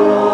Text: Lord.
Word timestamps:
Lord. 0.00 0.29